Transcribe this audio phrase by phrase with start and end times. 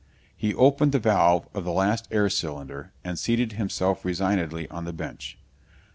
[0.35, 4.93] He opened the valve of the last air cylinder and seated himself resignedly on the
[4.93, 5.37] bench.